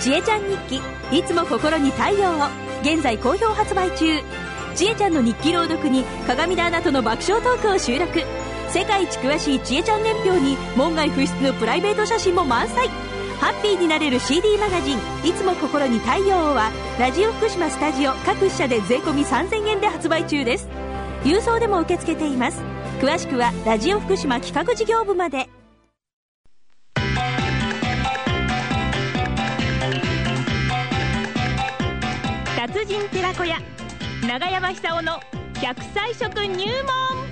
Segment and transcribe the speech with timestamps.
[0.00, 0.80] ちえちゃん日記。
[1.16, 2.48] いつも心に太陽を。
[2.82, 4.18] 現在好評発売中。
[4.74, 8.22] ちえちゃんの日記朗読に鏡田アナとの爆笑トークを収録。
[8.70, 12.88] 世界一詳しいちえちゃん年表に門外不出のプライベート写真も満載。
[13.40, 20.68] ハッピーになれる CD マガジン「いつも心に太陽を」はラジオ福島スタジオ各社で税込3000円で発売中です。
[21.24, 22.62] 郵送でも受け付けています。
[23.02, 25.59] 詳しくはラジオ福島企画事業部まで。
[32.90, 33.56] 人寺子屋
[34.26, 35.20] 長山久夫の
[35.54, 37.30] 100歳食入門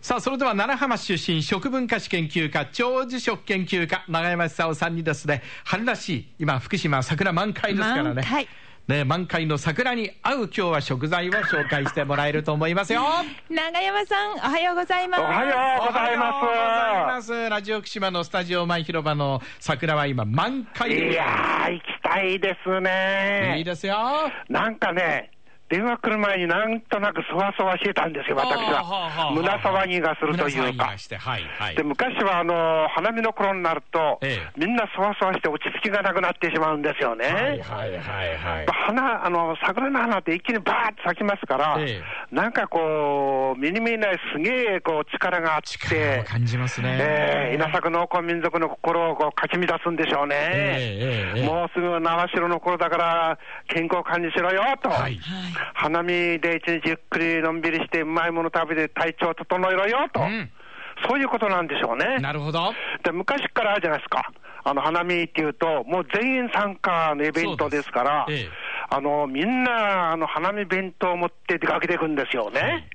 [0.00, 8.22] さあ、それでは奈良浜出身、食文化史研究家、長寿食研究家、長山久夫さんにですね、春らしい、今、福島桜満開ですからね。
[8.88, 13.02] 満開ね、満開の桜に合う今日は食材を紹介してもらえると思いますよ。
[13.50, 17.50] 長山さんおはようございますおはようございますおはようございます。
[17.50, 22.80] ラジオ福島のスタジオ前広場の桜は今満開いやー、行きたいですす。
[22.80, 23.56] ね。
[23.58, 23.96] いいですよ。
[24.48, 25.32] なんかね、
[25.68, 29.30] 電話来る前になんとなくそわそわしてたんですよ、私はあはあは。
[29.32, 30.98] 胸騒ぎがするというか胸騒ぎが。
[30.98, 31.82] して、はい、はいで。
[31.82, 37.26] 昔はあの花見の頃になると、ええみんなそわそわして落ち着きがなくなってしまうんですよね。
[37.26, 38.66] はい、はい、はい、はい。
[38.86, 46.98] 花、あの、桜の花って一気にバーッと咲きますから、ええなんかこう、目に見えないすげえこう力があって、感じますね。
[47.00, 50.36] ええ稲作農耕民族の心をこうかき乱すんでしょうね。
[50.36, 54.90] ええええええもうすぐ縄代の頃だから、健康管理しろよと。
[54.90, 55.18] はい。
[55.74, 60.20] 花見で一日ゆっくりのんびりして、うまいもの食べて体調整えろよと。
[60.20, 60.50] うん
[61.06, 62.18] そういうことなんでしょうね。
[62.20, 62.72] なるほど。
[63.04, 64.32] で昔からあるじゃないですか。
[64.64, 68.48] あの、花見っていうと、もう全員参加のイベントですから、ええ
[68.88, 72.60] あの、みんな、あの、花見弁当を持って出かけていくんですよね。
[72.60, 72.88] はい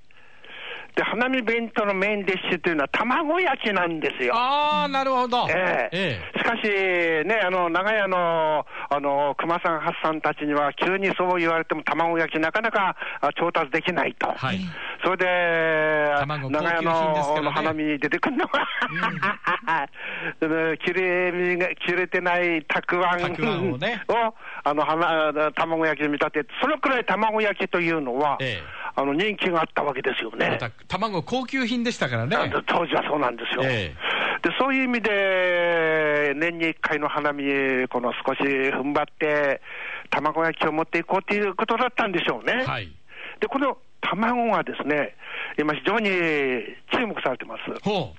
[0.96, 4.36] で、花見弁当のメインディッシュというのは卵焼きなんですよ。
[4.36, 5.48] ああ、なるほど。
[5.50, 6.64] ええしかし、
[7.26, 14.28] ね、あの、長屋の、あの、熊さん、ハッさんたちには、急にそう言われても卵焼きなかなかあ調達できないと。
[14.28, 14.60] はい。
[15.02, 16.82] それで、卵長屋
[17.42, 18.68] の花見に出てくるのは、
[20.42, 23.24] その 切れ切れてないたくあん
[23.72, 24.36] をね を
[24.66, 30.60] あの花卵焼きに見立てて、そのくらい卵焼きというのは、ええあの人気があったわけですよね。
[30.88, 32.36] 卵高級品でしたからね。
[32.68, 33.62] 当時はそうなんですよ。
[33.64, 33.96] え
[34.42, 37.44] でそういう意味で、年に1回の花見、
[37.90, 39.62] この少し踏ん張って、
[40.10, 42.66] 卵焼きを持っていこうということだったんでしょうね。
[42.66, 42.92] はい。
[43.40, 45.16] で、この卵がですね、
[45.60, 46.10] 今、非常に
[46.92, 47.62] 注目されてます。
[47.84, 48.16] ほ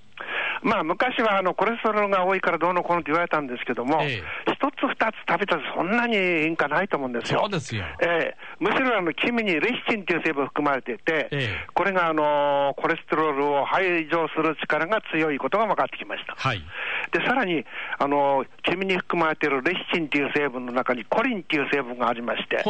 [0.62, 7.40] まあ、昔はあのコレステロールが多いからどうのこうのって言われたんですけども、え一つ二つ食べたらそんなに変化ないと思うんですよ。
[7.40, 16.34] そうですよええむしろあの黄身にレシチンという成分が含まれていて、ええこれがあのコレステロールを排除する力が強いことが分かってきました。
[16.34, 16.36] う。
[16.36, 16.62] はい。
[17.10, 17.64] で、さらに、
[17.98, 22.62] あの、黄身に含まれているレシチンという成分の中にコリンっていう成分がありまして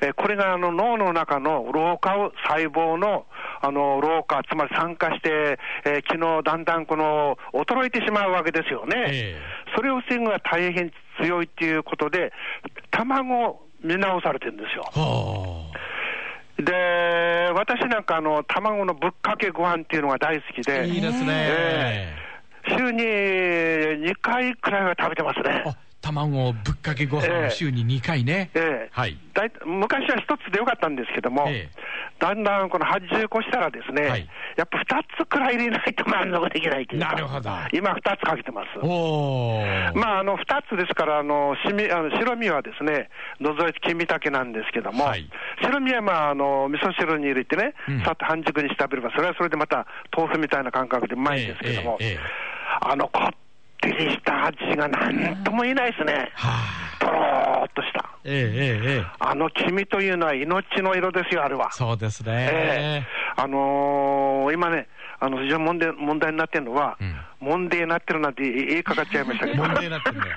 [0.00, 3.26] えこれがあの脳の中の老化を、細胞の
[3.62, 9.04] あの老化、つまり酸化して、えー機能だんだんこの衰えてしまうわけですよね。
[9.08, 9.40] え
[9.74, 12.32] それを防ぐのが大変強いっていうことで、
[12.90, 14.84] 卵を見直されてるんですよ。
[14.92, 15.64] ほ
[16.62, 16.72] で、
[17.54, 20.62] 私なんかあの、卵のぶっかけご飯っていうのが大好きう。
[20.64, 21.26] で、いいですね。
[21.28, 22.14] え
[22.68, 25.64] 週に2回くらいは食べてますね。
[26.06, 28.50] あ、卵ぶっかけご飯ええを週に2回ね。
[28.54, 29.18] ええはい。
[29.34, 38.78] だい昔は一つでよかったんですけども、ええだんだんこの80越したらですね、はいやっぱ2つくらい入れないと満足できないというか、なるほど今2つかけてます。
[38.80, 39.94] おー。
[39.94, 45.28] まあ、あの2つですから、あのしみあの白身はですね、除いて黄身だけなんですけども、はい
[45.60, 49.86] 白身は、まあ、あの味噌汁に入れてねうん、さっと半熟にして食べれば、それはそれでまた
[50.16, 52.18] 豆腐みたいな感覚でうまいんですけども、えええ
[52.80, 53.30] あのこ
[53.94, 56.50] ってりした味がなんとも言えないですね、は
[56.98, 57.04] あ。
[57.04, 58.10] とろーっとした。
[58.24, 59.04] ええええええ。
[59.18, 61.70] あの黄身というのは命の色ですよ、あれは。
[61.72, 63.06] そうですえねえ。
[63.36, 64.88] あのー今ね、
[65.20, 70.36] あの非常に問題問題になってるのは、うん問題になってるなんて言いかかっちゃいましたけど、問題になってんだよ。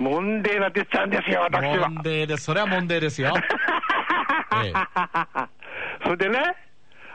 [0.00, 1.88] 問題になってっちゃうんですよ、私は。
[1.90, 2.44] 問題です。
[2.44, 3.34] それは問題ですよ。
[4.64, 4.72] ええ
[6.04, 6.56] それでね、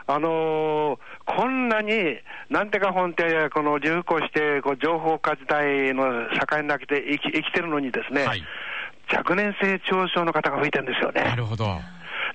[0.06, 0.98] あのー
[1.38, 2.18] こんなに、
[2.50, 8.42] なんてか本って、この流行して、こう情報化時代の社会の中で生き生きてるのにですね、はい
[9.10, 11.22] 若年性長症の方が増えてるんですよね。
[11.22, 11.64] なるほど。
[11.64, 11.80] は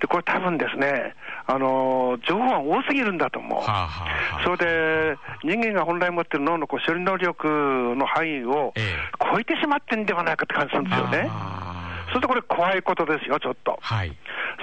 [0.02, 1.14] で、これ多分ですね、
[1.46, 3.60] あのー情報が多すぎるんだと思う。
[3.60, 8.96] あ、はあはあ、それで、人間が本来持ってる脳のこう処理能力の範囲をええ
[9.32, 11.28] 超えてしまってんではないかって感じするんですよね。
[11.30, 13.74] あそれとこれ怖いことですよ、ちょっと。
[13.74, 14.18] ーはい。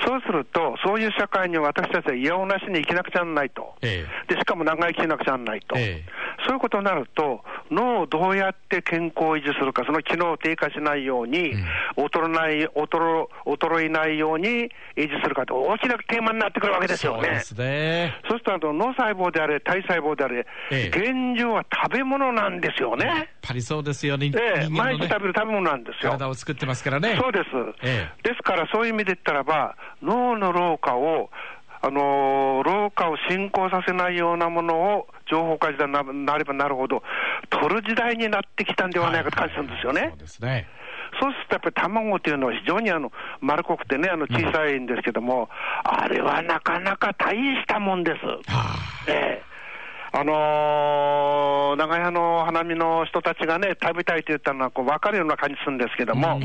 [0.06, 6.05] そうすると、そういう社会に私たちは嫌をなしに生きなくちゃならないと、えでしかも長生きしなくちゃならないと、え。
[6.47, 11.55] そういうことになると、脳をどうやって健康を維持するか、その機能を低下しないように、
[11.97, 14.69] 衰えない衰衰えないように維
[15.09, 17.23] 持するかと、大きなテーマになってくるわけですよね。
[17.23, 18.15] そうですね。
[18.29, 23.29] そうすると、脳細胞であれ、体細胞であれ、ええ現状は食べ物なんですよやっね。
[23.43, 24.33] ぱりそうですよね。
[24.35, 26.13] ええね毎日食べる食べ物なんですよ。
[26.13, 27.17] 体を作ってますからね。
[27.21, 27.47] そうです、
[27.83, 31.31] えですからそういう意味で言ったらば、脳の老化を、
[31.82, 37.03] あのー老化を進行させないようなものを情報化時代にななればなるほど、
[37.49, 40.09] 取る時代になってきたんではないかと感じるんですよね。
[40.11, 40.69] そうですね。
[41.21, 43.11] そうするとやっぱり卵っていうのは非常にあの
[43.41, 45.49] 丸っこくてね、あの小さいんですけども、
[45.85, 48.26] あれはなかなか大したもんです。
[48.26, 48.76] はあ、
[49.09, 49.50] ええ
[50.12, 56.41] あのー長屋の花見の人たちがね、食べたいと言ったのはこう分かるような感じするんですけども、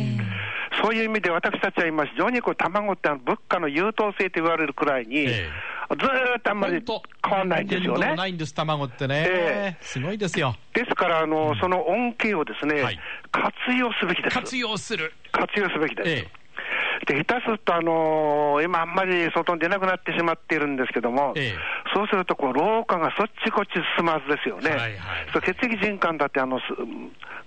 [0.85, 5.49] そういう意味で私たちは今、非常にこう卵って物価の優等生と言われるくらいに、え
[5.89, 6.83] ずーっとあんまり
[7.27, 8.15] 変わんないんですよね。
[8.15, 9.25] ないんです、卵ってね。
[9.27, 10.55] ええすごいですよ。
[10.75, 12.99] ですから、あのその恩恵をですね、はい
[13.31, 14.35] 活用すべきです。
[14.35, 15.11] 活用する。
[15.31, 16.09] 活用すべきです。
[16.09, 16.27] え
[17.07, 21.55] で下手すると、あのー今、あんまり外に出なくなってしまっているんですけども、ええ
[21.95, 24.97] そうするとこう、老化がそっちこっち進まずですよね、はいはい
[25.33, 26.65] 血液循環だってあのす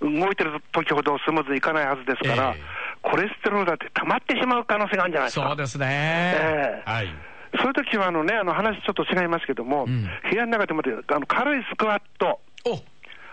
[0.01, 5.47] 動いてる時ほどスムーズにいかないはずですから、ええコレステロールだって溜まってしまう可能性があるんじゃないですか。
[5.49, 5.87] そうですね。
[5.89, 7.09] ええはい。
[7.57, 12.79] そういう時はあのね、あの話ちょっと違いますけども、うん部屋の中でもあの軽いスクワット、お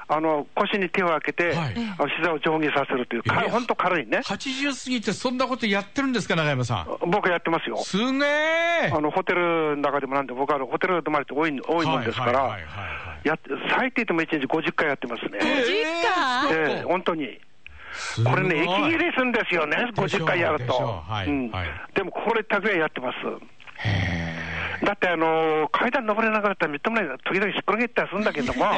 [0.07, 1.75] あの腰に手を当てて、はい
[2.17, 7.09] 膝を上下させるという、かええ本当軽いね、80過ぎてそんなことやってるんですか、永山さん。
[7.09, 7.77] 僕やってますよ。
[7.77, 8.91] すげえ。
[8.93, 13.39] あのホテルの中でもなんで、僕はホテル泊まりって多い多いもんですからはいはいはいはい、やっ
[13.75, 15.39] 最低でも1日50回やってますね。
[15.41, 17.39] ええええ本当に。
[18.23, 20.73] これね、息切れするんですよね、でしょう50回やると。
[20.73, 21.11] う。
[21.11, 21.49] はいうん。
[21.49, 21.67] はい。
[21.93, 23.17] でも、これだけはやってます。
[24.85, 28.65] だって、あのー階段登れなかったらみっともない、時々しっころげったりするんだけども、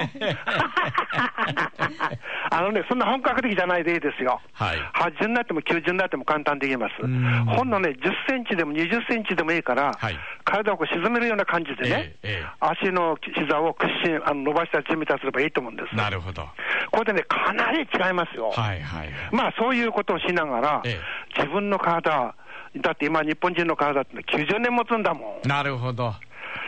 [2.50, 4.42] あのね、そんな本格的じゃないでいいですよ。
[4.54, 4.78] はい。
[4.94, 7.06] 80になっても90になっても簡単できます。
[7.06, 7.46] ん。
[7.46, 15.96] ほんのね、10センチでも20センチでもいいから、はい体をこう沈めるような感じでね、ええええ足の膝を屈伸あの伸ばしたり縮めたりすればいいと思うんです。
[15.96, 16.48] なるほど。
[16.92, 18.50] これでね、かなり違いますよ。
[18.52, 19.12] はいはいはい。
[19.32, 21.00] まあそういうことをしながら、え
[21.36, 22.34] 自分の体、
[22.78, 25.48] だって今、日本人の体って90年持つんだもん。
[25.48, 26.16] なるほど。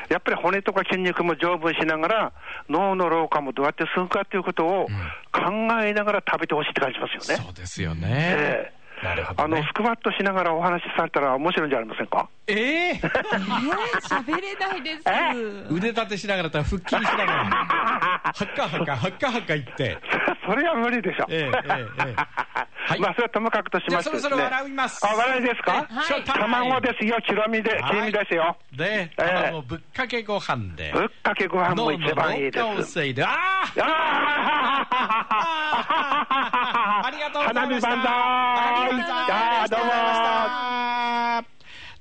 [0.09, 2.33] やっぱり骨とか筋肉も丈夫にしながら、
[2.67, 4.87] 脳の老化もどうやって進むかということを
[5.31, 5.51] 考
[5.83, 7.43] えながら食べてほしいって感じますよね。
[7.43, 8.07] そうですよね。
[8.11, 8.78] ええなるほど、ね。
[9.37, 12.27] あのスクワットしながらお話しされたら面白いんじゃありませんか？
[12.47, 13.09] えええー、
[14.01, 15.03] 喋れないです。
[15.73, 19.97] 腕立てしながらと腹筋しながら、はっかはっか、はっかはっか言って。
[20.47, 21.25] それは無理でしょ。
[21.29, 22.15] ええええええ。
[22.89, 22.99] はい。
[22.99, 25.05] まあ、それはともかくとしまして、じゃあそろそろ笑います。
[25.05, 28.57] あ、笑いですか、はい卵ですよ、黄身で、黄身ですよ。
[28.75, 29.21] で、ええ。
[29.23, 30.91] 卵ぶっかけご飯で。
[30.91, 32.99] ぶっかけご飯も一番いいで脳の老化をす。
[32.99, 33.23] 防いで。
[33.23, 34.01] あああありがとうござい
[34.71, 34.89] ました。
[34.89, 39.85] 花見万歳ありがとうございましたあーどうも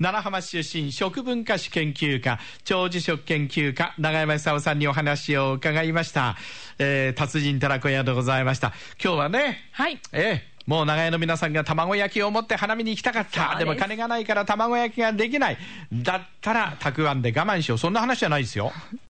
[0.01, 6.37] 奈良浜市出身食文化史研究家長寿食研究家永山勲さんにお話を伺いました、
[6.79, 10.01] えー、達人寺子屋でございました今日はねはい。
[10.13, 13.57] ええもう長屋の皆さんが卵焼きを持って花見に行きたかった。
[13.59, 15.57] でも金がないから卵焼きができない。
[15.91, 17.79] だったら、たくあんで我慢しよう。
[17.79, 18.71] そんな話じゃないですよ。